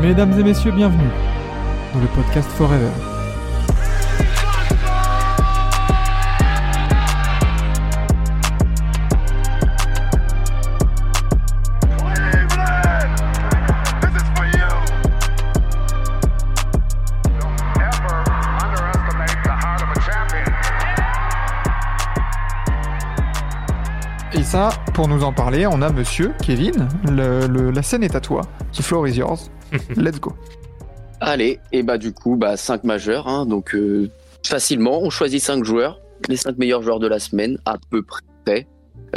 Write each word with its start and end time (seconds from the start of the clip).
Mesdames 0.00 0.32
et 0.38 0.42
messieurs, 0.42 0.72
bienvenue 0.72 1.10
dans 1.92 2.00
le 2.00 2.06
podcast 2.06 2.50
Forever. 2.52 2.88
Et 24.32 24.42
ça, 24.42 24.70
pour 24.94 25.08
nous 25.08 25.22
en 25.24 25.34
parler, 25.34 25.66
on 25.66 25.82
a 25.82 25.90
monsieur 25.90 26.32
Kevin. 26.42 26.88
La 27.04 27.82
scène 27.82 28.02
est 28.02 28.14
à 28.14 28.20
toi. 28.20 28.40
The 28.72 28.80
floor 28.80 29.06
is 29.06 29.18
yours. 29.18 29.50
Let's 29.96 30.20
go. 30.20 30.34
Allez, 31.20 31.60
et 31.72 31.82
bah 31.82 31.98
du 31.98 32.12
coup, 32.12 32.36
bah 32.36 32.56
5 32.56 32.84
majeurs, 32.84 33.28
hein, 33.28 33.44
donc 33.44 33.74
euh, 33.74 34.08
facilement, 34.44 35.00
on 35.02 35.10
choisit 35.10 35.42
5 35.42 35.64
joueurs, 35.64 36.00
les 36.28 36.36
5 36.36 36.56
meilleurs 36.56 36.82
joueurs 36.82 36.98
de 36.98 37.06
la 37.06 37.18
semaine, 37.18 37.58
à 37.66 37.76
peu 37.90 38.02
près. 38.02 38.20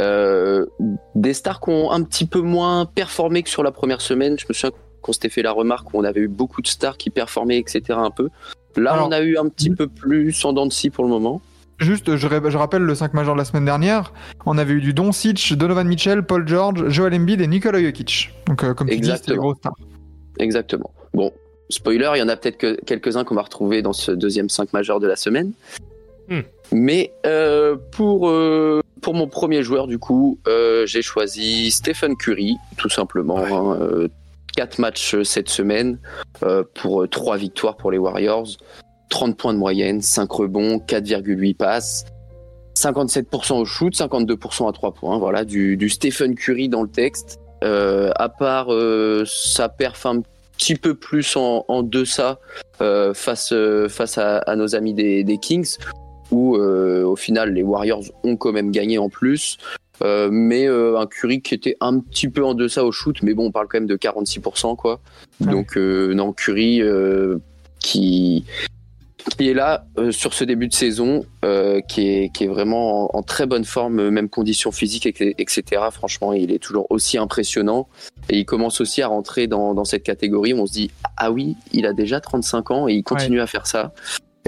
Euh, 0.00 0.66
des 1.14 1.34
stars 1.34 1.60
qui 1.60 1.70
ont 1.70 1.92
un 1.92 2.02
petit 2.02 2.26
peu 2.26 2.40
moins 2.40 2.84
performé 2.84 3.42
que 3.42 3.50
sur 3.50 3.62
la 3.62 3.70
première 3.70 4.00
semaine. 4.00 4.36
Je 4.38 4.46
me 4.48 4.54
souviens 4.54 4.76
qu'on 5.02 5.12
s'était 5.12 5.28
fait 5.28 5.42
la 5.42 5.52
remarque 5.52 5.92
où 5.94 5.98
on 5.98 6.04
avait 6.04 6.22
eu 6.22 6.28
beaucoup 6.28 6.62
de 6.62 6.66
stars 6.66 6.96
qui 6.96 7.10
performaient, 7.10 7.58
etc. 7.58 7.82
un 7.90 8.10
peu. 8.10 8.30
Là, 8.76 8.94
Alors, 8.94 9.08
on 9.08 9.12
a 9.12 9.20
eu 9.20 9.36
un 9.36 9.48
petit 9.48 9.70
peu 9.70 9.86
plus 9.86 10.44
en 10.44 10.52
dents 10.52 10.66
de 10.66 10.72
scie 10.72 10.90
pour 10.90 11.04
le 11.04 11.10
moment. 11.10 11.40
Juste, 11.78 12.16
je, 12.16 12.56
rappelle 12.56 12.82
le 12.82 12.94
5 12.94 13.14
majeur 13.14 13.34
de 13.34 13.38
la 13.38 13.44
semaine 13.44 13.64
dernière. 13.64 14.12
On 14.46 14.58
avait 14.58 14.74
eu 14.74 14.80
du 14.80 14.94
Doncic, 14.94 15.54
Donovan 15.54 15.86
Mitchell, 15.86 16.22
Paul 16.22 16.46
George, 16.46 16.88
Joel 16.88 17.14
Embiid 17.14 17.40
et 17.40 17.46
Nikola 17.46 17.80
Jokic. 17.80 18.30
Donc, 18.46 18.64
euh, 18.64 18.74
comme 18.74 18.88
tu 18.88 18.96
dis, 18.98 19.02
c'était 19.02 19.08
les 19.08 19.12
Exactement. 19.12 19.42
grosses 19.42 19.58
stars. 19.58 19.76
Exactement. 20.38 20.90
Bon, 21.12 21.32
spoiler, 21.68 22.10
il 22.14 22.18
y 22.18 22.22
en 22.22 22.28
a 22.28 22.36
peut-être 22.36 22.58
que 22.58 22.80
quelques-uns 22.84 23.24
qu'on 23.24 23.34
va 23.34 23.42
retrouver 23.42 23.82
dans 23.82 23.92
ce 23.92 24.10
deuxième 24.10 24.48
5 24.48 24.72
majeur 24.72 25.00
de 25.00 25.06
la 25.06 25.16
semaine. 25.16 25.52
Hmm. 26.28 26.40
Mais 26.72 27.12
euh, 27.26 27.76
pour, 27.92 28.28
euh, 28.28 28.80
pour 29.02 29.14
mon 29.14 29.28
premier 29.28 29.62
joueur, 29.62 29.86
du 29.86 29.98
coup, 29.98 30.38
euh, 30.48 30.86
j'ai 30.86 31.02
choisi 31.02 31.70
Stephen 31.70 32.16
Curry, 32.16 32.56
tout 32.78 32.88
simplement. 32.88 33.36
Ouais. 33.36 33.52
hein, 33.52 33.76
euh, 33.80 34.08
quatre 34.56 34.78
matchs 34.78 35.16
cette 35.22 35.48
semaine 35.48 35.98
pour 36.74 37.02
euh, 37.02 37.08
trois 37.08 37.36
victoires 37.36 37.76
pour 37.76 37.90
les 37.90 37.98
Warriors. 37.98 38.48
30 39.10 39.36
points 39.36 39.52
de 39.52 39.58
moyenne, 39.58 40.00
5 40.00 40.30
rebonds, 40.30 40.78
4,8 40.78 41.54
passes. 41.56 42.04
57% 42.76 43.60
au 43.60 43.64
shoot, 43.64 43.94
52% 43.94 44.68
à 44.68 44.72
3 44.72 44.92
points. 44.94 45.18
Voilà, 45.18 45.44
du, 45.44 45.76
du 45.76 45.88
Stephen 45.88 46.34
Curry 46.34 46.68
dans 46.68 46.82
le 46.82 46.88
texte. 46.88 47.38
Euh, 47.64 48.10
à 48.16 48.28
part 48.28 48.72
euh, 48.72 49.24
sa 49.26 49.68
perf 49.68 50.06
un 50.06 50.22
petit 50.56 50.76
peu 50.76 50.94
plus 50.94 51.36
en, 51.36 51.64
en 51.68 51.82
deçà 51.82 52.38
euh, 52.80 53.14
face, 53.14 53.54
face 53.88 54.18
à, 54.18 54.38
à 54.38 54.56
nos 54.56 54.76
amis 54.76 54.94
des, 54.94 55.24
des 55.24 55.38
Kings, 55.38 55.76
où 56.30 56.56
au 56.56 57.16
final 57.16 57.52
les 57.52 57.62
Warriors 57.62 58.04
ont 58.22 58.36
quand 58.36 58.52
même 58.52 58.70
gagné 58.70 58.98
en 58.98 59.08
plus. 59.08 59.58
Euh, 60.02 60.28
mais 60.30 60.66
euh, 60.66 60.98
un 60.98 61.06
Curry 61.06 61.40
qui 61.40 61.54
était 61.54 61.76
un 61.80 62.00
petit 62.00 62.28
peu 62.28 62.44
en 62.44 62.54
deçà 62.54 62.84
au 62.84 62.92
shoot, 62.92 63.22
mais 63.22 63.34
bon, 63.34 63.46
on 63.46 63.50
parle 63.52 63.68
quand 63.68 63.78
même 63.78 63.86
de 63.86 63.96
46%, 63.96 64.76
quoi. 64.76 65.00
Donc, 65.40 65.76
euh, 65.76 66.14
non, 66.14 66.32
Curry 66.32 66.82
qui, 67.78 68.44
est 69.40 69.54
là 69.54 69.86
euh, 69.98 70.12
sur 70.12 70.34
ce 70.34 70.44
début 70.44 70.68
de 70.68 70.74
saison, 70.74 71.24
euh, 71.44 71.80
qui, 71.80 72.08
est, 72.08 72.28
qui 72.32 72.44
est 72.44 72.48
vraiment 72.48 73.14
en, 73.14 73.18
en 73.18 73.22
très 73.22 73.46
bonne 73.46 73.64
forme, 73.64 73.98
euh, 73.98 74.10
même 74.10 74.28
conditions 74.28 74.70
physiques, 74.72 75.06
et- 75.06 75.34
etc. 75.38 75.82
Franchement, 75.90 76.32
il 76.32 76.52
est 76.52 76.58
toujours 76.58 76.86
aussi 76.90 77.16
impressionnant. 77.18 77.88
Et 78.28 78.38
il 78.38 78.44
commence 78.44 78.80
aussi 78.80 79.02
à 79.02 79.08
rentrer 79.08 79.46
dans, 79.46 79.74
dans 79.74 79.84
cette 79.84 80.02
catégorie 80.02 80.52
où 80.52 80.58
on 80.58 80.66
se 80.66 80.72
dit 80.72 80.90
Ah 81.16 81.30
oui, 81.32 81.56
il 81.72 81.86
a 81.86 81.92
déjà 81.92 82.20
35 82.20 82.70
ans 82.70 82.88
et 82.88 82.94
il 82.94 83.02
continue 83.02 83.40
à 83.40 83.46
faire 83.46 83.66
ça. 83.66 83.92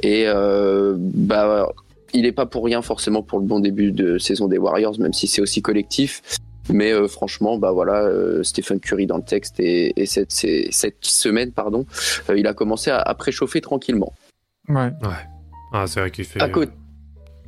Et 0.02 0.24
euh, 0.26 0.94
bah, 0.98 1.68
il 2.12 2.22
n'est 2.22 2.32
pas 2.32 2.46
pour 2.46 2.64
rien 2.64 2.82
forcément 2.82 3.22
pour 3.22 3.38
le 3.38 3.46
bon 3.46 3.60
début 3.60 3.92
de 3.92 4.18
saison 4.18 4.46
des 4.46 4.58
Warriors, 4.58 4.98
même 5.00 5.12
si 5.12 5.26
c'est 5.26 5.40
aussi 5.42 5.62
collectif. 5.62 6.22
Mais 6.68 6.92
euh, 6.92 7.06
franchement, 7.06 7.58
bah 7.58 7.70
voilà, 7.70 8.02
euh, 8.02 8.42
Stephen 8.42 8.80
Curry 8.80 9.06
dans 9.06 9.16
le 9.18 9.22
texte 9.22 9.60
et, 9.60 9.92
et 10.00 10.04
cette, 10.06 10.32
cette 10.32 10.96
semaine, 11.04 11.52
pardon, 11.52 11.86
euh, 12.28 12.36
il 12.38 12.46
a 12.46 12.54
commencé 12.54 12.90
à, 12.90 12.98
à 12.98 13.14
préchauffer 13.14 13.60
tranquillement. 13.60 14.12
Ouais. 14.68 14.90
Ah, 15.72 15.84
c'est 15.86 16.00
vrai 16.00 16.10
qu'il 16.10 16.24
fait. 16.24 16.40
À 16.42 16.48
côté, 16.48 16.72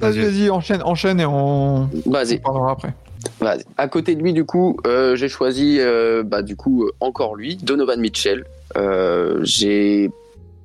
Vas-y, 0.01 0.21
vas-y, 0.21 0.51
enchaîne, 0.51 0.83
enchaîne 0.83 1.19
et 1.21 1.27
on, 1.27 1.89
on 2.07 2.11
vas-y, 2.11 2.39
parlera 2.39 2.71
après. 2.73 2.95
vas-y. 3.41 3.65
À 3.77 3.89
côté 3.89 4.15
de 4.15 4.23
lui, 4.23 4.33
du 4.33 4.45
coup, 4.45 4.77
euh, 4.87 5.17
j'ai 5.17 5.29
choisi, 5.29 5.79
euh, 5.81 6.23
bah 6.23 6.43
du 6.43 6.55
coup, 6.55 6.85
euh, 6.85 6.93
encore 7.01 7.35
lui, 7.35 7.57
Donovan 7.57 7.99
Mitchell. 8.01 8.45
Euh, 8.77 9.41
j'ai 9.43 10.11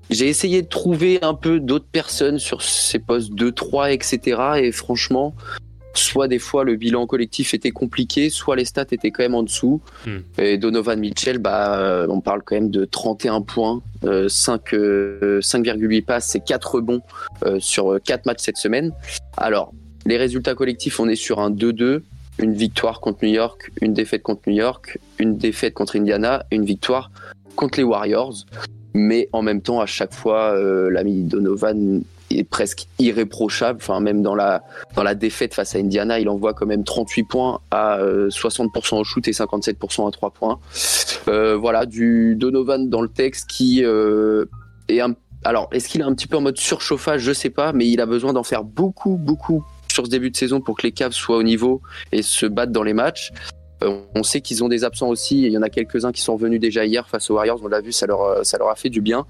j'ai 0.09 0.27
essayé 0.27 0.61
de 0.61 0.67
trouver 0.67 1.19
un 1.23 1.33
peu 1.33 1.59
d'autres 1.59 1.87
personnes 1.91 2.37
sur 2.37 2.61
ces 2.61 2.99
postes 2.99 3.31
2, 3.33 3.51
3, 3.51 3.91
etc. 3.93 4.41
Et 4.57 4.71
franchement, 4.71 5.33
soit 5.93 6.27
des 6.27 6.39
fois 6.39 6.63
le 6.63 6.75
bilan 6.75 7.05
collectif 7.07 7.53
était 7.53 7.71
compliqué, 7.71 8.29
soit 8.29 8.55
les 8.55 8.65
stats 8.65 8.85
étaient 8.91 9.11
quand 9.11 9.23
même 9.23 9.35
en 9.35 9.43
dessous. 9.43 9.81
Hmm. 10.05 10.19
Et 10.37 10.57
Donovan 10.57 10.99
Mitchell, 10.99 11.37
bah, 11.37 11.79
euh, 11.79 12.07
on 12.09 12.21
parle 12.21 12.41
quand 12.43 12.55
même 12.55 12.71
de 12.71 12.85
31 12.85 13.41
points, 13.41 13.81
euh, 14.03 14.27
5, 14.27 14.73
euh, 14.73 15.39
5,8 15.41 16.01
passes 16.01 16.35
et 16.35 16.39
4 16.39 16.75
rebonds 16.75 17.01
euh, 17.45 17.59
sur 17.59 17.99
4 18.03 18.25
matchs 18.25 18.41
cette 18.41 18.57
semaine. 18.57 18.91
Alors, 19.37 19.73
les 20.05 20.17
résultats 20.17 20.55
collectifs, 20.55 20.99
on 20.99 21.07
est 21.07 21.15
sur 21.15 21.39
un 21.39 21.49
2-2, 21.49 22.01
une 22.39 22.53
victoire 22.53 22.99
contre 22.99 23.23
New 23.23 23.31
York, 23.31 23.71
une 23.81 23.93
défaite 23.93 24.23
contre 24.23 24.41
New 24.47 24.55
York, 24.55 24.97
une 25.19 25.37
défaite 25.37 25.73
contre 25.73 25.95
Indiana, 25.95 26.45
une 26.51 26.65
victoire 26.65 27.11
contre 27.55 27.77
les 27.77 27.83
Warriors. 27.83 28.45
Mais 28.93 29.27
en 29.31 29.41
même 29.41 29.61
temps, 29.61 29.79
à 29.79 29.85
chaque 29.85 30.13
fois, 30.13 30.53
euh, 30.55 30.89
l'ami 30.89 31.23
Donovan 31.23 32.03
presque 32.43 32.87
irréprochable. 32.99 33.79
Enfin, 33.81 33.99
même 33.99 34.21
dans 34.21 34.35
la, 34.35 34.63
dans 34.95 35.03
la 35.03 35.15
défaite 35.15 35.53
face 35.53 35.75
à 35.75 35.79
Indiana, 35.79 36.19
il 36.19 36.29
envoie 36.29 36.53
quand 36.53 36.65
même 36.65 36.83
38 36.83 37.23
points 37.23 37.59
à 37.69 37.97
euh, 37.97 38.29
60% 38.29 38.99
au 38.99 39.03
shoot 39.03 39.27
et 39.27 39.31
57% 39.31 40.07
à 40.07 40.11
3 40.11 40.31
points. 40.31 40.59
Euh, 41.27 41.55
voilà, 41.55 41.85
du 41.85 42.35
Donovan 42.35 42.89
dans 42.89 43.01
le 43.01 43.09
texte 43.09 43.47
qui 43.49 43.83
euh, 43.83 44.45
est 44.87 44.99
un. 44.99 45.15
Alors, 45.43 45.67
est-ce 45.73 45.89
qu'il 45.89 46.01
est 46.01 46.05
un 46.05 46.13
petit 46.13 46.27
peu 46.27 46.37
en 46.37 46.41
mode 46.41 46.57
surchauffage? 46.57 47.21
Je 47.21 47.33
sais 47.33 47.49
pas, 47.49 47.73
mais 47.73 47.87
il 47.87 47.99
a 47.99 48.05
besoin 48.05 48.33
d'en 48.33 48.43
faire 48.43 48.63
beaucoup, 48.63 49.17
beaucoup 49.17 49.63
sur 49.91 50.05
ce 50.05 50.09
début 50.09 50.31
de 50.31 50.37
saison 50.37 50.61
pour 50.61 50.77
que 50.77 50.83
les 50.83 50.91
Cavs 50.91 51.11
soient 51.11 51.37
au 51.37 51.43
niveau 51.43 51.81
et 52.11 52.21
se 52.23 52.45
battent 52.45 52.71
dans 52.71 52.83
les 52.83 52.93
matchs. 52.93 53.31
Euh, 53.83 54.01
on 54.15 54.23
sait 54.23 54.41
qu'ils 54.41 54.63
ont 54.63 54.69
des 54.69 54.83
absents 54.83 55.09
aussi. 55.09 55.43
Il 55.43 55.51
y 55.51 55.57
en 55.57 55.61
a 55.61 55.69
quelques-uns 55.69 56.11
qui 56.11 56.21
sont 56.21 56.35
venus 56.35 56.59
déjà 56.59 56.85
hier 56.85 57.07
face 57.07 57.29
aux 57.29 57.35
Warriors. 57.35 57.59
On 57.63 57.67
l'a 57.67 57.81
vu, 57.81 57.91
ça 57.91 58.07
leur, 58.07 58.21
euh, 58.21 58.43
ça 58.43 58.57
leur 58.57 58.69
a 58.69 58.75
fait 58.75 58.89
du 58.89 59.01
bien. 59.01 59.25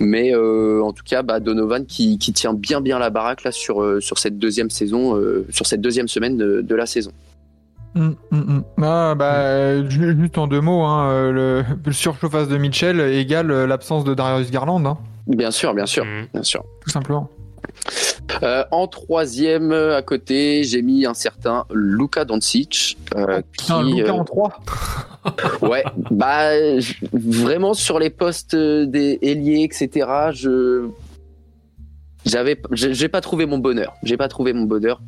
Mais 0.00 0.34
euh, 0.34 0.82
en 0.82 0.92
tout 0.92 1.04
cas, 1.04 1.22
bah, 1.22 1.40
Donovan 1.40 1.84
qui, 1.84 2.18
qui 2.18 2.32
tient 2.32 2.54
bien 2.54 2.80
bien 2.80 2.98
la 2.98 3.10
baraque 3.10 3.44
là 3.44 3.52
sur, 3.52 3.82
euh, 3.82 4.00
sur 4.00 4.18
cette 4.18 4.38
deuxième 4.38 4.70
saison, 4.70 5.14
euh, 5.16 5.46
sur 5.50 5.66
cette 5.66 5.82
deuxième 5.82 6.08
semaine 6.08 6.36
de, 6.38 6.62
de 6.62 6.74
la 6.74 6.86
saison. 6.86 7.12
Hum, 7.94 8.14
hum, 8.32 8.44
hum. 8.48 8.64
Ah, 8.84 9.14
bah, 9.14 9.86
ju- 9.88 10.16
juste 10.18 10.38
en 10.38 10.46
deux 10.46 10.60
mots, 10.60 10.82
hein, 10.84 11.30
le, 11.32 11.64
le 11.84 11.92
surchauffage 11.92 12.48
de 12.48 12.56
Mitchell 12.56 13.00
égale 13.00 13.48
l'absence 13.64 14.04
de 14.04 14.14
Darius 14.14 14.50
Garland, 14.50 14.84
hein, 14.86 14.96
Bien 15.26 15.50
sûr, 15.50 15.74
bien 15.74 15.86
sûr, 15.86 16.04
bien 16.32 16.42
sûr. 16.42 16.64
tout 16.82 16.90
simplement. 16.90 17.28
Euh, 18.42 18.64
en 18.70 18.86
troisième 18.86 19.72
euh, 19.72 19.96
à 19.96 20.02
côté, 20.02 20.64
j'ai 20.64 20.82
mis 20.82 21.06
un 21.06 21.14
certain 21.14 21.64
Luka 21.72 22.24
Doncic. 22.24 22.96
euh, 23.16 23.42
Putain, 23.52 23.84
qui, 23.84 23.92
Luka 23.94 24.10
euh, 24.10 24.14
en 24.14 24.24
3 24.24 24.60
Ouais, 25.62 25.84
bah 26.10 26.50
vraiment 27.12 27.74
sur 27.74 27.98
les 27.98 28.10
postes 28.10 28.56
des 28.56 29.18
ailiers, 29.22 29.62
etc. 29.64 30.08
Je 30.32 30.88
j'avais 32.24 32.60
j'ai 32.72 33.08
pas 33.08 33.20
trouvé 33.20 33.46
mon 33.46 33.58
bonheur. 33.58 33.94
J'ai 34.02 34.16
pas 34.16 34.28
trouvé 34.28 34.52
mon 34.52 34.64
bonheur. 34.64 35.00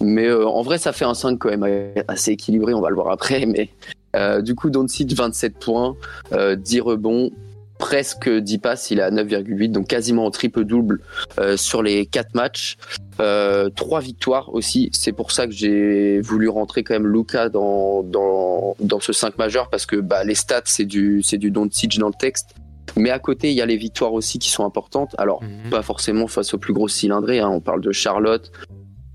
Mais 0.00 0.26
euh, 0.26 0.46
en 0.46 0.62
vrai, 0.62 0.78
ça 0.78 0.92
fait 0.92 1.04
un 1.04 1.14
5 1.14 1.38
quand 1.38 1.56
même 1.56 1.92
assez 2.06 2.32
équilibré. 2.32 2.74
On 2.74 2.80
va 2.80 2.88
le 2.88 2.94
voir 2.94 3.10
après. 3.10 3.46
Mais 3.46 3.68
euh, 4.16 4.42
du 4.42 4.54
coup, 4.54 4.70
Doncic 4.70 5.12
27 5.12 5.58
points, 5.58 5.96
euh, 6.32 6.56
10 6.56 6.80
rebonds, 6.80 7.30
presque 7.78 8.28
10 8.28 8.58
passes. 8.58 8.90
Il 8.90 8.98
est 8.98 9.02
à 9.02 9.10
9,8, 9.10 9.70
donc 9.70 9.86
quasiment 9.88 10.26
en 10.26 10.30
triple 10.30 10.64
double 10.64 11.00
euh, 11.38 11.56
sur 11.56 11.82
les 11.82 12.06
4 12.06 12.34
matchs. 12.34 12.76
Euh, 13.20 13.68
trois 13.70 14.00
victoires 14.00 14.52
aussi. 14.54 14.90
C'est 14.92 15.12
pour 15.12 15.32
ça 15.32 15.46
que 15.46 15.52
j'ai 15.52 16.20
voulu 16.20 16.48
rentrer 16.48 16.82
quand 16.84 16.94
même 16.94 17.06
Luca 17.06 17.48
dans, 17.48 18.02
dans, 18.02 18.76
dans 18.80 19.00
ce 19.00 19.12
5 19.12 19.38
majeur 19.38 19.70
parce 19.70 19.86
que 19.86 19.96
bah, 19.96 20.22
les 20.24 20.34
stats, 20.36 20.62
c'est 20.66 20.84
du, 20.84 21.22
c'est 21.22 21.38
du 21.38 21.50
Doncic 21.50 21.98
dans 21.98 22.08
le 22.08 22.14
texte. 22.18 22.50
Mais 22.96 23.10
à 23.10 23.18
côté, 23.18 23.50
il 23.50 23.54
y 23.56 23.60
a 23.60 23.66
les 23.66 23.76
victoires 23.76 24.12
aussi 24.12 24.38
qui 24.38 24.50
sont 24.50 24.64
importantes. 24.64 25.14
Alors, 25.18 25.42
Mhm. 25.42 25.70
pas 25.70 25.82
forcément 25.82 26.26
face 26.26 26.54
aux 26.54 26.58
plus 26.58 26.72
grosses 26.72 26.94
cylindrées. 26.94 27.40
hein. 27.40 27.48
On 27.50 27.60
parle 27.60 27.80
de 27.80 27.92
Charlotte, 27.92 28.50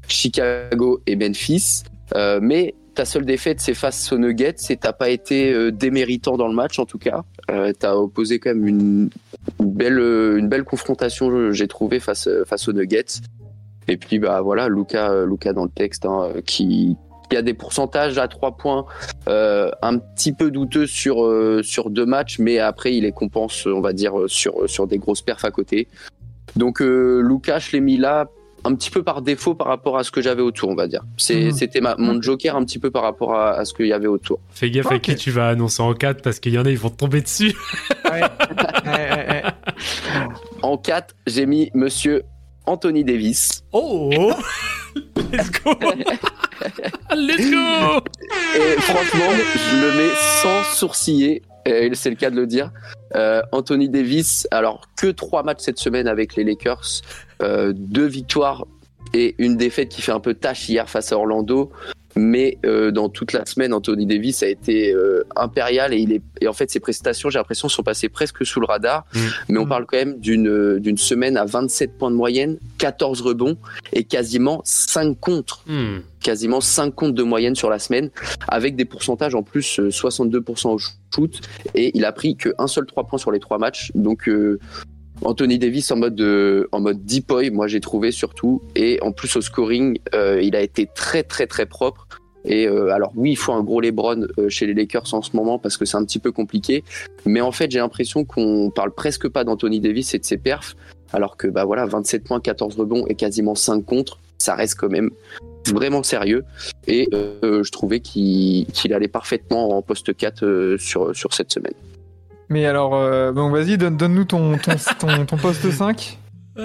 Chicago 0.08 1.02
et 1.08 1.16
Memphis. 1.16 1.84
Euh, 2.16 2.40
mais 2.42 2.76
ta 2.94 3.06
seule 3.06 3.26
défaite, 3.26 3.60
c'est 3.60 3.74
face 3.74 4.12
aux 4.12 4.18
Nuggets 4.18 4.56
et 4.70 4.78
t'as 4.78 4.94
pas 4.94 5.10
été 5.10 5.52
euh, 5.52 5.72
déméritant 5.72 6.38
dans 6.38 6.48
le 6.48 6.54
match 6.54 6.80
en 6.80 6.86
tout 6.86 6.98
cas. 6.98 7.24
Euh, 7.52 7.74
t'as 7.78 7.96
opposé 7.96 8.40
quand 8.40 8.52
même 8.52 8.68
une, 8.68 9.10
belle, 9.60 10.00
euh, 10.00 10.38
une 10.38 10.48
belle 10.48 10.64
confrontation, 10.64 11.52
j'ai 11.52 11.68
trouvé, 11.68 12.00
face, 12.00 12.28
euh, 12.28 12.46
face 12.46 12.68
aux 12.68 12.74
Nuggets. 12.74 13.22
Et 13.88 13.98
puis 13.98 14.20
bah 14.20 14.42
voilà, 14.42 14.70
Luca, 14.70 15.26
Luca 15.26 15.52
dans 15.52 15.66
le 15.66 15.70
texte, 15.70 16.06
hein, 16.06 16.30
qui, 16.46 16.96
a 17.36 17.42
des 17.42 17.56
pourcentages 17.56 18.20
à 18.20 18.28
3 18.28 18.58
points 18.58 18.86
un 19.26 19.98
petit 19.98 20.34
peu 20.34 20.52
douteux 20.52 20.86
sur, 20.86 21.26
euh, 21.26 21.64
sur 21.64 21.90
deux 21.90 22.06
matchs, 22.06 22.38
mais 22.38 22.60
après 22.60 22.96
il 22.96 23.04
les 23.04 23.12
compense, 23.12 23.66
on 23.66 23.82
va 23.82 23.92
dire, 23.92 24.14
sur, 24.28 24.70
sur 24.70 24.86
des 24.86 25.00
grosses 25.00 25.24
perfs 25.24 25.44
à 25.44 25.50
côté. 25.50 25.88
Donc 26.56 26.80
Lucas, 26.80 27.58
je 27.58 27.72
l'ai 27.72 27.82
mis 27.82 27.98
là 27.98 28.30
un 28.66 28.76
petit 28.76 28.90
peu 28.90 29.04
par 29.04 29.22
défaut 29.22 29.56
par 29.56 29.68
rapport 29.68 29.98
à 29.98 30.04
ce 30.04 30.12
que 30.12 30.22
j'avais 30.22 30.42
autour, 30.42 30.70
on 30.70 30.76
va 30.76 30.88
dire. 30.88 31.02
C'est- 31.18 31.46
Mhm. 31.46 31.52
C'était 31.52 31.82
ma- 31.82 31.96
mon 31.98 32.22
joker 32.22 32.56
un 32.56 32.64
petit 32.64 32.80
peu 32.80 32.92
par 32.92 33.04
rapport 33.04 33.34
à, 33.36 33.52
à 33.54 33.66
ce 33.66 33.74
qu'il 33.74 33.88
y 33.88 33.94
avait 33.94 34.08
autour. 34.08 34.40
Fais 34.52 34.70
gaffe 34.72 34.92
à 34.92 35.00
qui 35.00 35.16
tu 35.16 35.32
vas 35.32 35.50
annoncer 35.50 35.82
en 35.84 35.94
4 35.94 36.22
parce 36.22 36.40
qu'il 36.40 36.54
y 36.54 36.58
en 36.60 36.66
a, 36.66 36.70
ils 36.70 36.78
vont 36.78 36.90
te 36.90 36.98
tomber 36.98 37.22
dessus. 37.22 37.54
Ouais. 38.12 38.22
Ouais, 38.22 39.10
ouais, 39.10 39.28
ouais. 39.28 39.44
En 40.62 40.78
4, 40.78 41.16
j'ai 41.26 41.46
mis 41.48 41.72
monsieur 41.74 42.22
Anthony 42.66 43.04
Davis. 43.04 43.64
Oh 43.72 44.12
Let's 45.32 45.50
go 45.52 45.72
Let's 47.16 47.50
go 47.52 48.02
Et 48.56 48.82
franchement, 48.82 49.32
je 49.72 49.76
le 49.82 49.98
mets 49.98 50.14
sans 50.44 50.64
sourciller, 50.76 51.42
et 51.66 51.92
c'est 51.94 52.10
le 52.10 52.16
cas 52.16 52.30
de 52.30 52.36
le 52.36 52.46
dire. 52.48 52.72
Euh, 53.16 53.42
Anthony 53.52 53.90
Davis, 53.90 54.48
alors 54.52 54.82
que 54.98 55.08
trois 55.08 55.44
matchs 55.44 55.62
cette 55.62 55.80
semaine 55.80 56.08
avec 56.08 56.36
les 56.36 56.44
Lakers, 56.44 57.02
deux 57.74 58.06
victoires 58.06 58.66
et 59.14 59.36
une 59.38 59.58
défaite 59.58 59.90
qui 59.90 60.02
fait 60.02 60.12
un 60.12 60.20
peu 60.20 60.34
tâche 60.34 60.68
hier 60.70 60.90
face 60.90 61.12
à 61.12 61.18
Orlando. 61.18 61.72
Mais 62.16 62.60
euh, 62.64 62.92
dans 62.92 63.10
toute 63.10 63.34
la 63.34 63.44
semaine, 63.44 63.74
Anthony 63.74 64.06
Davis 64.06 64.44
a 64.44 64.48
été 64.48 64.94
euh, 64.94 65.24
impérial 65.36 65.96
et, 65.96 65.98
il 65.98 66.12
est, 66.14 66.22
et 66.42 66.48
en 66.48 66.54
fait 66.54 66.70
ses 66.70 66.80
prestations, 66.80 67.32
j'ai 67.32 67.40
l'impression, 67.40 67.70
sont 67.70 67.82
passées 67.82 68.08
presque 68.08 68.46
sous 68.46 68.60
le 68.60 68.68
radar. 68.68 69.06
Mm. 69.16 69.20
Mais 69.50 69.58
on 69.58 69.66
Mm. 69.66 69.70
parle 69.70 69.86
quand 69.88 69.98
même 69.98 70.20
d'une 70.20 70.78
d'une 70.78 70.98
semaine 70.98 71.38
à 71.38 71.46
27 71.46 71.98
points 71.98 72.12
de 72.12 72.16
moyenne, 72.16 72.60
14 72.78 73.22
rebonds 73.22 73.58
et 73.94 74.04
quasiment 74.04 74.62
5 74.64 75.20
contre 75.20 75.64
Hmm. 75.66 76.02
quasiment 76.22 76.62
5 76.62 76.94
comptes 76.94 77.16
de 77.16 77.24
moyenne 77.24 77.56
sur 77.56 77.72
la 77.72 77.80
semaine, 77.80 78.12
avec 78.48 78.76
des 78.76 78.86
pourcentages 78.86 79.34
en 79.34 79.42
plus 79.42 79.80
euh, 79.80 79.90
62% 79.90 80.70
au 80.72 80.78
shoot, 80.78 81.42
et 81.74 81.98
il 81.98 82.06
a 82.06 82.12
pris 82.12 82.36
qu'un 82.38 82.68
seul 82.68 82.86
3 82.86 83.08
points 83.08 83.18
sur 83.20 83.32
les 83.32 83.40
3 83.40 83.58
matchs. 83.58 83.92
Donc 83.96 84.30
euh, 84.30 84.60
Anthony 85.26 85.58
Davis 85.60 85.92
en 85.92 85.98
mode, 85.98 86.20
euh, 86.22 86.68
en 86.72 86.82
mode 86.82 87.02
moi 87.52 87.68
j'ai 87.68 87.80
trouvé 87.80 88.12
surtout, 88.12 88.62
et 88.76 89.00
en 89.02 89.12
plus 89.12 89.36
au 89.36 89.42
scoring, 89.42 89.98
euh, 90.14 90.42
il 90.42 90.56
a 90.56 90.62
été 90.62 90.88
très 90.94 91.24
très 91.24 91.48
très 91.48 91.66
propre. 91.66 92.08
Et 92.46 92.68
euh, 92.68 92.90
alors 92.90 93.14
oui, 93.16 93.32
il 93.32 93.36
faut 93.38 93.54
un 93.54 93.64
gros 93.64 93.80
LeBron 93.80 94.28
chez 94.50 94.66
les 94.66 94.74
Lakers 94.74 95.14
en 95.14 95.22
ce 95.22 95.36
moment 95.36 95.60
parce 95.60 95.78
que 95.78 95.86
c'est 95.86 95.96
un 95.96 96.04
petit 96.04 96.20
peu 96.20 96.32
compliqué, 96.32 96.84
mais 97.26 97.42
en 97.42 97.52
fait 97.52 97.72
j'ai 97.72 97.80
l'impression 97.80 98.26
qu'on 98.26 98.70
parle 98.70 98.92
presque 98.92 99.30
pas 99.30 99.44
d'Anthony 99.44 99.80
Davis 99.80 100.14
et 100.14 100.20
de 100.20 100.26
ses 100.26 100.38
perfs, 100.38 100.76
alors 101.14 101.38
que 101.38 101.48
bah 101.48 101.64
voilà, 101.64 101.86
27 101.86 102.24
points, 102.26 102.42
14 102.42 102.76
rebonds 102.76 103.06
et 103.08 103.16
quasiment 103.16 103.56
5 103.56 103.86
contre, 103.86 104.20
ça 104.38 104.56
reste 104.56 104.76
quand 104.78 104.90
même 104.90 105.10
vraiment 105.72 106.04
sérieux. 106.04 106.44
Et 106.88 107.08
je 107.64 107.72
trouvais 107.72 108.00
qu'il 108.02 108.94
allait 108.94 109.08
parfaitement 109.08 109.78
en 109.78 109.82
poste 109.82 110.16
4 110.16 110.44
euh, 110.44 110.78
sur, 110.78 111.16
sur 111.16 111.34
cette 111.34 111.52
semaine. 111.52 111.74
Mais 112.50 112.66
alors, 112.66 112.96
euh, 112.96 113.32
bon, 113.32 113.50
vas-y, 113.50 113.78
donne- 113.78 113.98
donne-nous 113.98 114.26
ton, 114.26 114.58
ton, 114.58 114.72
ton, 115.00 115.26
ton 115.26 115.38
poste 115.38 115.70
5. 115.70 116.18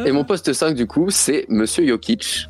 Et 0.04 0.12
mon 0.12 0.24
poste 0.24 0.52
5, 0.52 0.74
du 0.74 0.86
coup, 0.86 1.08
c'est 1.10 1.46
Monsieur 1.48 1.86
Jokic. 1.86 2.46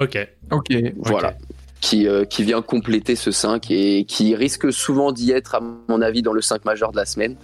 Ok. 0.00 0.18
Ok. 0.50 0.66
Voilà. 0.96 1.34
Qui, 1.80 2.08
euh, 2.08 2.24
qui 2.24 2.42
vient 2.44 2.62
compléter 2.62 3.14
ce 3.14 3.30
5 3.30 3.70
et 3.70 4.04
qui 4.04 4.34
risque 4.34 4.72
souvent 4.72 5.12
d'y 5.12 5.30
être, 5.32 5.54
à 5.54 5.60
mon 5.88 6.00
avis, 6.00 6.22
dans 6.22 6.32
le 6.32 6.40
5 6.40 6.64
majeur 6.64 6.90
de 6.92 6.96
la 6.96 7.04
semaine. 7.04 7.36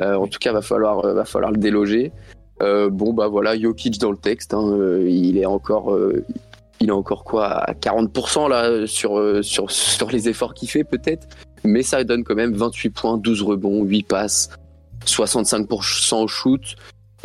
Euh, 0.00 0.16
en 0.16 0.26
tout 0.26 0.38
cas, 0.40 0.52
va 0.52 0.62
falloir, 0.62 1.04
euh, 1.04 1.14
va 1.14 1.24
falloir 1.24 1.52
le 1.52 1.58
déloger. 1.58 2.12
Euh, 2.62 2.90
bon, 2.90 3.12
bah 3.14 3.28
voilà, 3.28 3.58
Jokic 3.58 3.98
dans 3.98 4.10
le 4.10 4.16
texte. 4.16 4.52
hein, 4.52 4.68
euh, 4.72 5.06
il 5.08 5.38
est 5.38 5.46
encore. 5.46 5.94
euh, 5.94 6.24
il 6.80 6.88
est 6.88 6.92
encore 6.92 7.22
quoi 7.24 7.46
à 7.46 7.72
40% 7.72 8.48
là 8.48 8.86
sur, 8.86 9.16
euh, 9.18 9.42
sur, 9.42 9.70
sur 9.70 10.10
les 10.10 10.28
efforts 10.28 10.52
qu'il 10.54 10.68
fait 10.68 10.82
peut-être 10.84 11.28
mais 11.64 11.82
ça 11.82 12.02
donne 12.04 12.24
quand 12.24 12.34
même 12.34 12.52
28 12.54 12.90
points 12.90 13.16
12 13.18 13.42
rebonds 13.42 13.82
8 13.84 14.02
passes 14.04 14.50
65% 15.06 16.22
au 16.22 16.28
shoot 16.28 16.60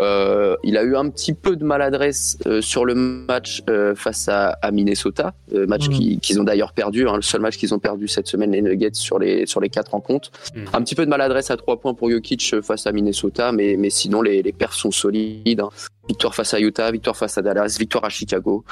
Euh, 0.01 0.55
il 0.63 0.77
a 0.77 0.83
eu 0.83 0.95
un 0.95 1.09
petit 1.09 1.33
peu 1.33 1.57
de 1.57 1.65
maladresse 1.65 2.37
euh, 2.47 2.61
sur 2.61 2.85
le 2.85 2.95
match 2.95 3.61
euh, 3.69 3.93
face 3.95 4.29
à, 4.29 4.51
à 4.61 4.71
Minnesota, 4.71 5.33
euh, 5.53 5.67
match 5.67 5.89
qui- 5.89 6.19
qu'ils 6.21 6.39
ont 6.39 6.45
d'ailleurs 6.45 6.71
perdu, 6.71 7.05
hein, 7.05 7.17
le 7.17 7.21
seul 7.21 7.41
match 7.41 7.57
qu'ils 7.57 7.73
ont 7.73 7.79
perdu 7.79 8.07
cette 8.07 8.25
semaine 8.29 8.53
les 8.53 8.61
Nuggets 8.61 8.91
sur 8.93 9.19
les 9.19 9.45
sur 9.45 9.59
les 9.59 9.67
quatre 9.67 9.91
rencontres. 9.91 10.31
Mhm. 10.55 10.67
Un 10.71 10.81
petit 10.83 10.95
peu 10.95 11.03
de 11.03 11.09
maladresse 11.09 11.51
à 11.51 11.57
trois 11.57 11.81
points 11.81 11.93
pour 11.95 12.09
Jokic 12.09 12.53
euh, 12.53 12.61
face 12.61 12.87
à 12.87 12.93
Minnesota, 12.93 13.51
mais 13.51 13.75
mais 13.77 13.89
sinon 13.89 14.21
les 14.21 14.41
les 14.41 14.53
perfs 14.53 14.75
sont 14.77 14.91
solides. 14.91 15.59
hein. 15.59 15.69
Victoire 16.07 16.33
face 16.33 16.53
à 16.53 16.61
Utah, 16.61 16.89
victoire 16.91 17.17
face 17.17 17.37
à 17.37 17.41
Dallas, 17.41 17.75
victoire 17.77 18.05
à 18.05 18.09
Chicago, 18.09 18.63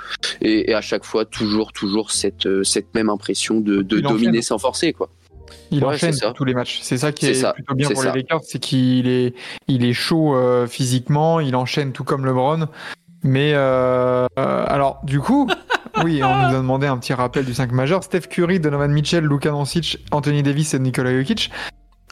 et, 0.42 0.72
et 0.72 0.74
à 0.74 0.82
chaque 0.82 1.04
fois 1.04 1.26
toujours 1.26 1.74
toujours 1.74 2.12
cette 2.12 2.46
euh, 2.46 2.64
cette 2.64 2.96
même 2.96 3.10
impression 3.10 3.60
de, 3.60 3.82
de 3.82 3.98
dominer 4.14 4.42
sans 4.42 4.58
forcer 4.60 4.94
quoi. 4.94 5.10
Il 5.72 5.84
Ouais, 5.84 5.96
enchaîne 5.96 6.16
tous 6.36 6.46
les 6.46 6.54
matchs. 6.54 6.80
C'est 6.82 6.98
ça 6.98 7.12
qui 7.12 7.28
est, 7.28 7.34
ça, 7.34 7.54
plutôt 7.54 7.76
bien 7.76 7.90
pour 7.90 8.02
ça. 8.02 8.12
les 8.14 8.22
Lakers, 8.22 8.42
c'est 8.44 8.60
qu'il 8.60 9.08
est, 9.08 9.34
il 9.68 9.86
est 9.86 9.94
chaud 9.94 10.36
euh, 10.36 10.68
physiquement, 10.68 11.40
il 11.40 11.56
enchaîne 11.56 11.92
tout 11.92 12.04
comme 12.04 12.26
LeBron. 12.26 12.68
Mais 13.24 13.52
euh, 13.54 14.26
euh, 14.40 14.66
alors, 14.68 15.02
du 15.04 15.20
coup, 15.20 15.48
oui, 16.04 16.22
on 16.24 16.28
nous 16.36 16.56
a 16.56 16.58
demandé 16.58 16.88
un 16.88 16.98
petit 16.98 17.14
rappel 17.14 17.46
du 17.46 17.54
5 17.54 17.72
majeur. 17.72 18.04
Steph 18.04 18.22
Curry, 18.30 18.60
Donovan 18.60 18.92
Mitchell, 18.92 19.24
Luka 19.26 19.50
Doncic, 19.50 19.98
Anthony 20.12 20.44
Davis 20.44 20.74
et 20.74 20.80
Nikola 20.80 21.12
Jokic. 21.18 21.52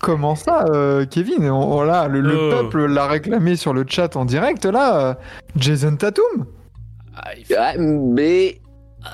Comment 0.01 0.35
ça, 0.35 0.65
euh, 0.73 1.05
Kevin? 1.05 1.49
On, 1.49 1.77
on- 1.79 1.83
là, 1.83 2.07
le, 2.07 2.19
le 2.21 2.37
Oh. 2.37 2.49
peuple 2.51 2.85
l'a 2.87 3.07
réclamé 3.07 3.55
sur 3.55 3.73
le 3.73 3.85
chat 3.87 4.15
en 4.17 4.25
direct. 4.25 4.65
Là, 4.65 5.17
Jason 5.55 5.95
Tatum. 5.95 6.45
Ah, 7.15 7.29
Ah, 7.57 7.73
mais 7.77 8.59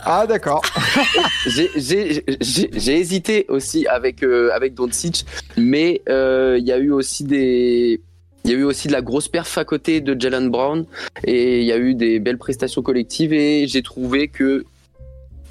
Ah 0.06 0.26
d'accord. 0.28 0.62
J'ai- 1.46 2.94
hésité 2.98 3.46
aussi 3.50 3.88
avec 3.88 4.24
euh, 4.24 4.50
avec 4.54 4.74
Doncic, 4.74 5.26
mais 5.58 6.02
euh, 6.10 6.58
il 6.60 6.66
y 6.66 6.72
a 6.72 6.78
eu 6.78 6.92
aussi 6.92 7.24
des 7.24 8.02
il 8.44 8.52
y 8.52 8.54
a 8.56 8.58
eu 8.58 8.64
aussi 8.64 8.88
de 8.88 8.94
la 8.94 9.02
grosse 9.02 9.28
perf 9.28 9.58
à 9.58 9.66
côté 9.66 10.02
de 10.02 10.20
Jalen 10.20 10.50
Brown 10.50 10.86
et 11.26 11.60
il 11.60 11.66
y 11.66 11.72
a 11.72 11.78
eu 11.78 11.94
des 11.94 12.20
belles 12.20 12.40
prestations 12.40 12.82
collectives 12.82 13.34
et 13.34 13.68
j'ai 13.68 13.84
trouvé 13.84 14.28
que 14.30 14.66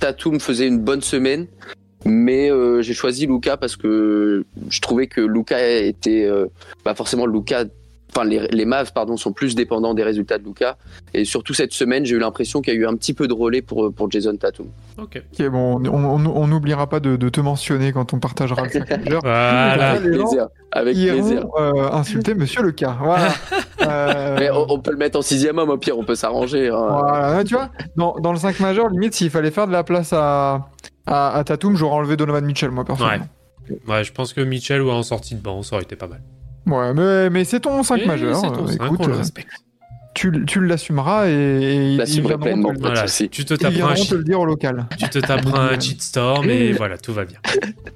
Tatum 0.01 0.41
faisait 0.41 0.67
une 0.67 0.81
bonne 0.81 1.03
semaine, 1.03 1.47
mais 2.05 2.51
euh, 2.51 2.83
j'ai 2.83 2.95
choisi 2.95 3.27
Luca 3.27 3.57
parce 3.57 3.77
que 3.77 4.45
je 4.69 4.81
trouvais 4.81 5.07
que 5.07 5.21
Luca 5.21 5.61
était 5.65 6.25
euh, 6.25 6.47
pas 6.83 6.95
forcément 6.95 7.27
Luca. 7.27 7.65
Enfin, 8.15 8.25
les, 8.27 8.49
les 8.49 8.65
Mavs, 8.65 8.93
pardon, 8.93 9.17
sont 9.17 9.33
plus 9.33 9.55
dépendants 9.55 9.95
des 9.95 10.03
résultats 10.03 10.39
de 10.39 10.45
Luca. 10.45 10.77
Et 11.15 11.25
surtout 11.25 11.55
cette 11.55 11.73
semaine, 11.73 12.05
j'ai 12.05 12.17
eu 12.17 12.19
l'impression 12.19 12.61
qu'il 12.61 12.75
y 12.75 12.77
a 12.77 12.81
eu 12.81 12.87
un 12.87 12.95
petit 12.95 13.15
peu 13.15 13.29
de 13.29 13.33
relais 13.33 13.63
pour, 13.63 13.93
pour 13.93 14.11
Jason 14.11 14.37
Tatum. 14.37 14.67
Ok. 14.99 15.23
Ok, 15.33 15.49
bon, 15.49 15.81
on- 15.89 16.47
n'oubliera 16.47 16.89
pas 16.89 16.99
de, 17.01 17.17
de 17.17 17.29
te 17.29 17.41
mentionner 17.41 17.93
quand 17.93 18.13
on 18.13 18.19
partagera 18.19 18.63
le 18.65 18.71
5 18.71 18.91
majeur. 19.05 19.21
Voilà. 19.23 19.91
Avec 19.93 20.03
plaisir. 20.13 20.49
Avec 20.73 20.95
plaisir. 20.97 21.47
euh, 21.59 21.91
insulter 21.93 22.35
Monsieur 22.35 22.63
le 22.63 22.73
cas. 22.73 22.97
Voilà. 23.03 23.29
Euh, 23.83 24.37
Mais 24.39 24.51
on, 24.51 24.67
on 24.73 24.79
peut 24.79 24.91
le 24.91 24.99
mettre 24.99 25.19
en 25.19 25.23
sixième 25.23 25.57
homme, 25.57 25.71
au 25.71 25.79
pire, 25.79 25.99
on 25.99 26.05
peut 26.05 26.15
s'arranger. 26.15 26.69
hein. 26.69 26.87
voilà. 26.91 27.39
Ouais, 27.39 27.45
Tu 27.45 27.55
vois, 27.55 27.71
dans, 27.97 28.15
dans 28.21 28.31
le 28.33 28.39
5 28.39 28.61
majeur, 28.61 28.91
limite, 28.91 29.15
s'il 29.15 29.31
fallait 29.31 29.51
faire 29.51 29.67
de 29.67 29.73
la 29.73 29.83
place 29.85 30.13
à, 30.13 30.69
à, 31.07 31.35
à 31.39 31.45
Tatum, 31.45 31.77
j'aurais 31.77 31.95
enlevé 31.97 32.17
Donovan 32.19 32.45
Mitchell, 32.45 32.71
moi, 32.71 32.85
personnellement. 32.85 33.25
Ouais, 33.89 34.05
je 34.05 34.13
pense 34.13 34.35
que 34.35 34.43
Mitchell 34.43 34.83
ou 34.83 34.91
en 34.91 35.03
sortie 35.03 35.35
de 35.35 35.41
banc, 35.41 35.63
ça 35.63 35.77
aurait 35.77 35.85
été 35.85 35.97
pas 35.97 36.09
mal. 36.09 36.21
Ouais, 36.67 36.95
mais, 36.95 37.31
mais 37.31 37.45
c'est 37.45 37.61
ton 37.61 37.83
5 37.83 38.01
Et 38.01 38.07
majeur. 38.07 38.37
c'est 38.37 38.49
ton 38.49 38.65
euh, 38.65 38.67
cinq, 38.69 38.85
écoute, 38.87 39.01
on 39.03 39.07
le 39.09 39.15
euh, 39.15 39.19
respecte. 39.19 39.51
tu, 40.15 40.45
tu 40.47 40.65
l'assumeras 40.65 41.29
et, 41.29 41.33
et 41.33 41.97
L'assumerai 41.97 42.37
viendront, 42.37 42.45
pleinement. 42.45 42.75
te, 42.75 42.81
Pas 42.81 42.89
Voilà, 42.89 43.07
tu 43.07 43.45
te 43.45 43.55
taperas 43.55 43.93
un, 43.93 43.95
te 43.95 44.15
le 44.15 44.25
dire 44.25 44.41
au 44.41 44.45
local. 44.45 44.87
tu 44.99 45.09
te 45.09 45.19
taperas 45.19 45.71
un 45.73 45.81
cheatstorm 45.81 46.49
et 46.51 46.73
voilà, 46.73 46.99
tout 46.99 47.13
va 47.13 47.25
bien. 47.25 47.39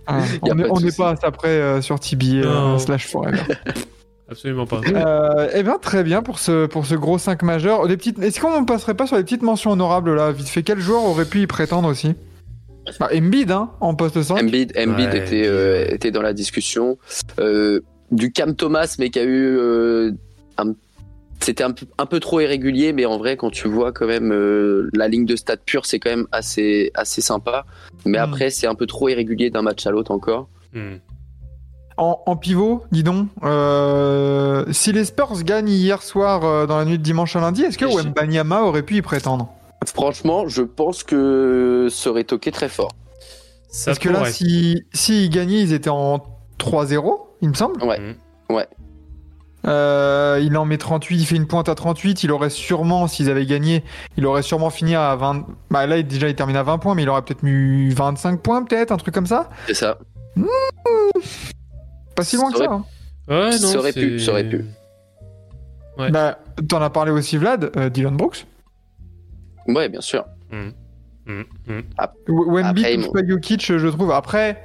Ah, 0.06 0.20
on 0.42 0.48
pas 0.48 0.80
n'est 0.80 0.92
pas 0.92 1.10
à 1.10 1.16
ça 1.16 1.30
près 1.30 1.48
euh, 1.48 1.82
sur 1.82 2.00
TBA 2.00 2.46
euh, 2.46 2.78
slash 2.78 3.06
forever. 3.06 3.38
Absolument 4.30 4.66
pas. 4.66 4.80
Euh, 4.86 5.50
eh 5.54 5.62
bien, 5.62 5.76
très 5.78 6.02
bien 6.02 6.22
pour 6.22 6.38
ce, 6.38 6.64
pour 6.64 6.86
ce 6.86 6.94
gros 6.94 7.18
5 7.18 7.42
majeur. 7.42 7.86
Des 7.86 7.96
petites... 7.98 8.18
Est-ce 8.20 8.40
qu'on 8.40 8.64
passerait 8.64 8.94
pas 8.94 9.06
sur 9.06 9.16
les 9.16 9.22
petites 9.22 9.42
mentions 9.42 9.72
honorables 9.72 10.14
là 10.14 10.32
Vite 10.32 10.48
fait, 10.48 10.62
quel 10.62 10.80
joueur 10.80 11.04
aurait 11.04 11.26
pu 11.26 11.42
y 11.42 11.46
prétendre 11.46 11.88
aussi? 11.88 12.14
Bah, 12.98 13.10
Embiid, 13.14 13.50
hein, 13.50 13.70
en 13.80 13.94
poste 13.94 14.22
5. 14.22 14.40
Embiid, 14.40 14.72
Embiid 14.78 15.10
Ouais, 15.10 15.18
était, 15.18 15.46
euh, 15.46 15.86
était 15.88 16.10
dans 16.10 16.22
la 16.22 16.32
discussion. 16.32 16.96
Euh, 17.38 17.80
du 18.14 18.32
Cam 18.32 18.54
Thomas, 18.56 18.96
mais 18.98 19.10
qui 19.10 19.18
a 19.18 19.24
eu. 19.24 19.56
euh, 19.58 20.12
un- 20.58 20.72
C'était 21.40 21.64
un, 21.64 21.72
peu- 21.72 21.84
un 21.98 22.06
peu 22.06 22.20
trop 22.20 22.40
irrégulier, 22.40 22.94
mais 22.94 23.04
en 23.04 23.18
vrai, 23.18 23.36
quand 23.36 23.50
tu 23.50 23.68
vois 23.68 23.92
quand 23.92 24.06
même 24.06 24.32
euh, 24.32 24.88
la 24.94 25.08
ligne 25.08 25.26
de 25.26 25.36
stats 25.36 25.58
pure, 25.58 25.84
c'est 25.84 25.98
quand 25.98 26.08
même 26.08 26.26
assez, 26.32 26.90
assez 26.94 27.20
sympa. 27.20 27.66
Mais 28.06 28.18
Mm. 28.18 28.22
après, 28.22 28.50
c'est 28.50 28.66
un 28.66 28.74
peu 28.74 28.86
trop 28.86 29.08
irrégulier 29.10 29.50
d'un 29.50 29.60
match 29.60 29.86
à 29.86 29.90
l'autre 29.90 30.10
encore. 30.12 30.48
Hmm. 30.72 30.96
En, 31.98 32.20
en 32.26 32.36
pivot, 32.36 32.84
dis 32.92 33.02
donc, 33.02 33.28
euh, 33.42 34.64
si 34.72 34.92
les 34.92 35.04
Spurs 35.04 35.42
gagnent 35.44 35.68
hier 35.68 36.02
soir 36.02 36.44
euh, 36.44 36.66
dans 36.66 36.78
la 36.78 36.84
nuit 36.84 36.98
de 36.98 37.02
dimanche 37.02 37.36
à 37.36 37.40
lundi, 37.40 37.62
est-ce 37.62 37.76
que 37.78 37.84
Wembanyama 37.84 38.62
aurait 38.62 38.82
pu 38.82 38.96
y 38.96 39.02
prétendre? 39.02 39.48
Franchement, 39.86 40.48
je 40.48 40.62
pense 40.62 41.02
que 41.04 41.88
ça 41.90 42.10
aurait 42.10 42.24
toqué 42.24 42.50
très 42.52 42.68
fort. 42.68 42.92
Ça 43.68 43.86
Parce 43.90 43.98
que 43.98 44.08
là, 44.08 44.18
pourrait. 44.20 44.32
si, 44.32 44.82
si 44.92 45.24
ils 45.26 45.30
gagnaient, 45.30 45.60
ils 45.60 45.72
étaient 45.72 45.90
en 45.90 46.24
3-0, 46.58 47.18
il 47.44 47.50
me 47.50 47.54
semble. 47.54 47.80
Ouais. 47.84 47.98
Hmm. 48.00 48.14
Euh, 49.66 50.40
il 50.42 50.54
en 50.58 50.66
met 50.66 50.76
38, 50.76 51.16
il 51.16 51.24
fait 51.24 51.36
une 51.36 51.46
pointe 51.46 51.68
à 51.70 51.74
38. 51.74 52.22
Il 52.24 52.32
aurait 52.32 52.50
sûrement, 52.50 53.06
s'ils 53.06 53.30
avaient 53.30 53.46
gagné, 53.46 53.82
il 54.18 54.26
aurait 54.26 54.42
sûrement 54.42 54.68
fini 54.68 54.94
à 54.94 55.14
20. 55.16 55.46
Bah 55.70 55.86
là, 55.86 56.02
déjà, 56.02 56.28
il 56.28 56.34
termine 56.34 56.56
à 56.56 56.62
20 56.62 56.76
points, 56.78 56.94
mais 56.94 57.02
il 57.02 57.08
aurait 57.08 57.22
peut-être 57.22 57.42
mis 57.42 57.88
25 57.90 58.40
points, 58.42 58.62
peut-être, 58.64 58.92
un 58.92 58.98
truc 58.98 59.14
comme 59.14 59.26
ça. 59.26 59.48
C'est 59.66 59.72
ça. 59.74 59.96
Pas 62.14 62.24
si 62.24 62.36
loin 62.36 62.50
que 62.50 62.58
Ça 62.58 62.64
ça. 62.64 62.70
hein. 62.72 62.84
Ouais, 63.28 63.50
non, 63.52 63.56
Ça 63.68 63.78
aurait 63.78 63.92
pu, 63.92 64.18
ça 64.20 64.32
aurait 64.32 64.44
pu. 64.48 64.64
Ouais. 65.98 66.10
Bah, 66.10 66.38
t'en 66.68 66.82
as 66.82 66.90
parlé 66.90 67.10
aussi, 67.10 67.38
Vlad, 67.38 67.70
euh, 67.76 67.88
Dylan 67.88 68.16
Brooks. 68.16 68.46
Ouais, 69.66 69.88
bien 69.88 70.02
sûr. 70.02 70.24
W- 71.26 71.46
Wemby 72.28 72.82
pas 73.12 73.26
Jokic, 73.26 73.78
je 73.78 73.88
trouve. 73.88 74.10
Après, 74.12 74.62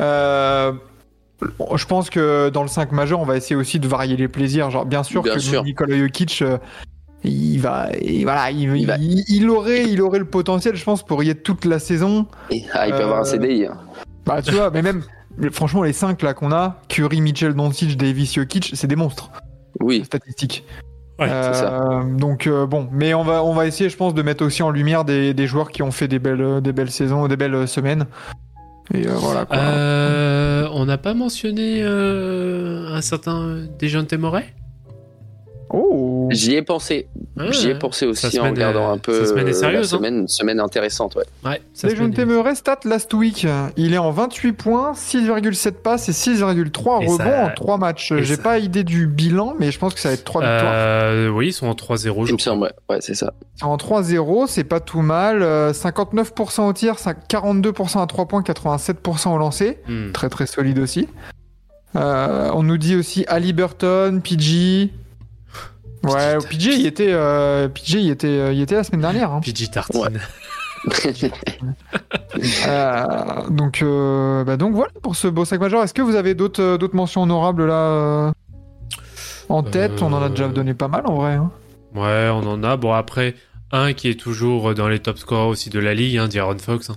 euh, 0.00 0.72
je 1.76 1.84
pense 1.86 2.10
que 2.10 2.48
dans 2.50 2.62
le 2.62 2.68
5 2.68 2.92
majeur, 2.92 3.20
on 3.20 3.24
va 3.24 3.36
essayer 3.36 3.56
aussi 3.56 3.78
de 3.80 3.88
varier 3.88 4.16
les 4.16 4.28
plaisirs. 4.28 4.70
Genre, 4.70 4.86
bien 4.86 5.02
sûr 5.02 5.22
Bien 5.22 5.34
que 5.34 5.38
sûr. 5.40 5.64
Nikola 5.64 5.96
Jokic, 5.98 6.42
euh, 6.42 6.58
il 7.24 7.58
va, 7.58 7.88
il, 8.02 8.22
voilà, 8.24 8.50
il, 8.50 8.76
Il 8.76 8.86
va- 8.86 8.96
il- 8.98 9.24
il 9.28 9.48
aurait, 9.50 9.84
il 9.84 10.00
aurait 10.02 10.18
le 10.18 10.24
potentiel, 10.24 10.76
je 10.76 10.84
pense, 10.84 11.02
pour 11.04 11.22
y 11.22 11.30
être 11.30 11.42
toute 11.42 11.64
la 11.64 11.78
saison. 11.78 12.26
Ah, 12.72 12.86
il 12.88 12.92
peut 12.94 13.00
Euh, 13.00 13.04
avoir 13.04 13.20
un 13.20 13.24
CDI. 13.24 13.66
hein. 13.66 13.76
Bah, 14.26 14.42
tu 14.42 14.52
vois, 14.52 14.70
mais 14.70 14.82
même, 14.82 15.02
franchement, 15.52 15.82
les 15.82 15.92
5 15.92 16.22
là 16.22 16.34
qu'on 16.34 16.52
a, 16.52 16.76
Curry, 16.88 17.20
Mitchell, 17.20 17.54
Doncic, 17.54 17.96
Davis, 17.96 18.34
Jokic, 18.34 18.72
c'est 18.74 18.86
des 18.86 18.96
monstres 18.96 19.30
Oui, 19.80 20.04
statistiques. 20.04 20.64
Ouais, 21.18 21.28
c'est 21.28 21.52
ça. 21.54 21.82
Euh, 21.82 22.02
donc 22.16 22.46
euh, 22.46 22.64
bon, 22.66 22.88
mais 22.90 23.12
on 23.12 23.22
va 23.24 23.44
on 23.44 23.52
va 23.52 23.66
essayer, 23.66 23.90
je 23.90 23.96
pense, 23.98 24.14
de 24.14 24.22
mettre 24.22 24.42
aussi 24.42 24.62
en 24.62 24.70
lumière 24.70 25.04
des, 25.04 25.34
des 25.34 25.46
joueurs 25.46 25.70
qui 25.70 25.82
ont 25.82 25.90
fait 25.90 26.08
des 26.08 26.18
belles 26.18 26.62
des 26.62 26.72
belles 26.72 26.90
saisons, 26.90 27.28
des 27.28 27.36
belles 27.36 27.68
semaines. 27.68 28.06
Et 28.94 29.06
euh, 29.06 29.14
voilà. 29.14 29.44
Quoi. 29.46 29.56
Euh, 29.56 30.68
on 30.72 30.84
n'a 30.86 30.98
pas 30.98 31.14
mentionné 31.14 31.80
euh, 31.82 32.88
un 32.94 33.00
certain 33.00 33.66
Murray 34.16 34.54
Oh. 34.54 34.69
J'y 36.30 36.54
ai 36.54 36.62
pensé. 36.62 37.08
Ah, 37.38 37.50
J'y 37.52 37.70
ai 37.70 37.74
pensé 37.74 38.06
aussi 38.06 38.26
en 38.26 38.30
semaine 38.30 38.52
regardant 38.52 38.90
est- 38.90 38.94
un 38.94 38.98
peu. 38.98 39.24
sa 39.24 39.30
semaine 39.30 39.46
est 39.48 39.50
euh, 39.50 39.54
sérieuse, 39.54 39.92
la 39.92 39.96
hein. 39.96 39.98
semaine, 40.00 40.28
semaine 40.28 40.60
intéressante, 40.60 41.14
ouais. 41.16 41.24
Ouais, 41.44 41.60
Murray 42.26 42.54
stat 42.54 42.80
last 42.84 43.14
week, 43.14 43.46
il 43.76 43.94
est 43.94 43.98
en 43.98 44.10
28 44.10 44.52
points, 44.52 44.92
6,7 44.94 45.72
passes 45.82 46.08
et 46.08 46.12
6,3 46.12 47.00
Et 47.02 47.06
rebonds 47.06 47.16
ça- 47.16 47.44
en 47.46 47.50
3 47.54 47.78
matchs. 47.78 48.12
J'ai 48.18 48.36
ça- 48.36 48.42
pas 48.42 48.58
idée 48.58 48.84
du 48.84 49.06
bilan, 49.06 49.54
mais 49.58 49.70
je 49.70 49.78
pense 49.78 49.94
que 49.94 50.00
ça 50.00 50.08
va 50.10 50.14
être 50.14 50.24
3 50.24 50.42
victoires. 50.42 50.72
Euh, 50.74 51.28
oui, 51.30 51.48
ils 51.48 51.52
sont 51.52 51.66
en 51.68 51.74
3-0, 51.74 52.26
je 52.26 52.30
Il 52.30 52.32
me 52.34 52.38
crois. 52.38 52.44
semble, 52.52 52.62
ouais. 52.64 52.72
Ouais, 52.90 52.98
c'est 53.00 53.14
ça. 53.14 53.32
En 53.62 53.76
3-0, 53.78 54.46
c'est 54.46 54.64
pas 54.64 54.80
tout 54.80 55.00
mal. 55.02 55.42
Euh, 55.42 55.72
59% 55.72 56.66
au 56.68 56.72
tir, 56.72 56.96
5- 56.96 57.16
42% 57.28 58.02
à 58.02 58.06
3 58.06 58.26
points, 58.26 58.42
87% 58.42 59.34
au 59.34 59.38
lancer. 59.38 59.78
Hmm. 59.88 60.12
Très 60.12 60.28
très 60.28 60.46
solide 60.46 60.78
aussi. 60.78 61.08
Euh, 61.96 62.50
on 62.54 62.62
nous 62.62 62.78
dit 62.78 62.94
aussi 62.96 63.24
Ali 63.28 63.52
Burton, 63.52 64.20
PG. 64.22 64.90
Ouais, 66.02 66.36
Putain, 66.38 66.48
PG, 66.48 66.74
il 66.76 66.86
était, 66.86 67.12
euh, 67.12 67.68
PG, 67.68 68.00
il 68.00 68.10
était, 68.10 68.26
euh, 68.26 68.52
il 68.52 68.60
était 68.62 68.74
la 68.74 68.84
semaine 68.84 69.02
dernière. 69.02 69.32
hein. 69.32 69.40
PG 69.44 69.68
Tartine. 69.68 70.00
Ouais. 70.00 70.10
Euh, 72.66 73.48
donc, 73.50 73.82
euh, 73.82 74.44
bah 74.44 74.56
donc 74.56 74.74
voilà 74.74 74.92
pour 75.02 75.14
ce 75.16 75.28
beau 75.28 75.44
sac 75.44 75.60
majeur. 75.60 75.82
Est-ce 75.82 75.92
que 75.92 76.00
vous 76.02 76.14
avez 76.14 76.34
d'autres, 76.34 76.62
euh, 76.62 76.78
d'autres 76.78 76.96
mentions 76.96 77.22
honorables 77.22 77.66
là 77.66 77.74
euh, 77.74 78.32
en 79.48 79.62
tête? 79.62 80.00
On 80.02 80.12
en 80.12 80.22
a 80.22 80.28
déjà 80.30 80.44
Euh. 80.44 80.48
donné 80.48 80.72
pas 80.74 80.88
mal 80.88 81.02
en 81.06 81.16
vrai. 81.16 81.34
hein. 81.34 81.50
Ouais, 81.94 82.28
on 82.32 82.46
en 82.48 82.62
a. 82.62 82.76
Bon, 82.76 82.92
après, 82.92 83.34
un 83.72 83.92
qui 83.92 84.08
est 84.08 84.18
toujours 84.18 84.74
dans 84.74 84.88
les 84.88 85.00
top 85.00 85.18
scorers 85.18 85.48
aussi 85.48 85.70
de 85.70 85.80
la 85.80 85.92
ligue, 85.92 86.16
hein, 86.18 86.28
D'Aaron 86.28 86.58
Fox. 86.58 86.90
hein. 86.90 86.96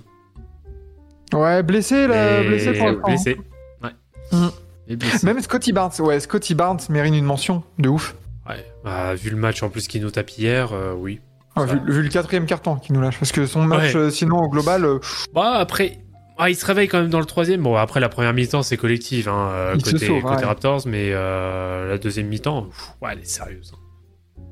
Ouais, 1.36 1.62
blessé 1.62 2.06
là, 2.06 2.40
Mais- 2.40 2.48
blessé 2.48 2.72
pour 2.72 2.92
blessé. 3.06 3.36
Ouais. 3.82 3.90
Mm. 4.32 4.46
Et 4.88 4.96
blessé. 4.96 5.26
Même 5.26 5.40
Scotty 5.40 5.72
Barnes, 5.72 5.92
ouais, 5.98 6.20
Scotty 6.20 6.54
Barnes 6.54 6.78
mérite 6.90 7.14
une 7.14 7.24
mention 7.24 7.64
de 7.78 7.88
ouf. 7.88 8.14
Ouais. 8.48 8.64
Bah, 8.84 9.14
vu 9.14 9.30
le 9.30 9.36
match 9.36 9.62
en 9.62 9.70
plus 9.70 9.88
qu'il 9.88 10.02
nous 10.02 10.10
tape 10.10 10.30
hier, 10.30 10.72
euh, 10.72 10.92
oui. 10.96 11.20
Ah, 11.56 11.64
vu, 11.64 11.78
vu 11.86 12.02
le 12.02 12.08
quatrième 12.08 12.46
carton 12.46 12.76
qui 12.76 12.92
nous 12.92 13.00
lâche, 13.00 13.18
parce 13.18 13.32
que 13.32 13.46
son 13.46 13.62
match, 13.62 13.94
Ouais. 13.94 14.00
euh, 14.00 14.10
sinon 14.10 14.38
au 14.38 14.48
global, 14.48 14.84
euh, 14.84 14.98
Bah, 15.32 15.52
après, 15.54 15.98
ah, 16.36 16.50
il 16.50 16.56
se 16.56 16.66
réveille 16.66 16.88
quand 16.88 17.00
même 17.00 17.10
dans 17.10 17.20
le 17.20 17.26
troisième. 17.26 17.62
Bon, 17.62 17.76
après, 17.76 18.00
la 18.00 18.08
première 18.08 18.34
mi-temps, 18.34 18.62
c'est 18.62 18.76
collectif, 18.76 19.28
hein, 19.28 19.72
côté, 19.74 20.04
sauve, 20.06 20.22
côté 20.22 20.36
ouais. 20.36 20.44
Raptors, 20.44 20.82
mais 20.86 21.10
euh, 21.12 21.88
la 21.88 21.98
deuxième 21.98 22.26
mi-temps, 22.26 22.68
ouais, 23.02 23.10
elle 23.12 23.20
est 23.20 23.24
sérieuse. 23.24 23.72
hein. 23.74 24.42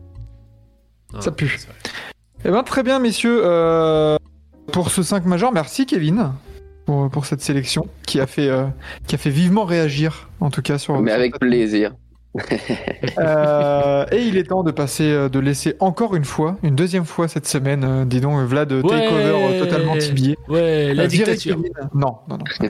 Ah, 1.15 1.21
Ça 1.21 1.31
pue. 1.33 1.59
Eh 2.45 2.51
ben 2.51 2.63
très 2.63 2.83
bien 2.83 2.99
messieurs, 2.99 3.41
euh, 3.45 4.17
pour 4.73 4.91
ce 4.91 5.03
5 5.03 5.27
majeur, 5.27 5.53
merci 5.53 5.87
Kevin 5.87 6.33
pour, 6.87 7.09
pour 7.11 7.27
cette 7.27 7.41
sélection 7.43 7.87
qui 8.07 8.19
a 8.19 8.27
fait 8.27 8.49
euh, 8.49 8.65
qui 9.07 9.15
a 9.15 9.19
fait 9.19 9.31
vivement 9.31 9.65
réagir 9.65 10.29
en 10.41 10.51
tout 10.51 10.63
cas 10.63 10.79
sur. 10.79 10.99
Mais 11.01 11.11
sur 11.13 11.19
avec 11.21 11.39
plaisir. 11.39 11.93
Euh, 13.19 14.07
et 14.11 14.23
il 14.23 14.37
est 14.39 14.45
temps 14.45 14.63
de 14.63 14.71
passer, 14.71 15.11
euh, 15.11 15.29
de 15.29 15.39
laisser 15.39 15.77
encore 15.81 16.15
une 16.17 16.25
fois, 16.25 16.57
une 16.63 16.75
deuxième 16.75 17.05
fois 17.05 17.29
cette 17.29 17.47
semaine, 17.47 17.85
euh, 17.85 18.05
dis 18.05 18.21
donc 18.21 18.39
Vlad 18.47 18.69
takeover 18.69 18.93
Ouais. 18.93 19.11
euh, 19.55 19.61
totalement 19.61 19.97
tibier. 19.99 20.39
Ouais, 20.49 20.95
la 20.95 21.03
Euh, 21.05 21.07
dictature. 21.07 21.57
Kevin. 21.57 21.73
Non, 21.95 22.17
non, 22.29 22.39
non. 22.39 22.45
euh, 22.63 22.69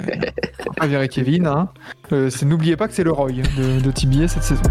pas 0.77 0.87
virer 0.87 1.09
Kevin. 1.09 1.47
Hein. 1.47 1.69
N'oubliez 2.45 2.77
pas 2.77 2.89
que 2.89 2.95
c'est 2.95 3.05
le 3.05 3.13
Roy 3.13 3.31
de, 3.33 3.81
de 3.81 3.91
Tibier 3.93 4.27
cette 4.29 4.43
saison. 4.43 4.63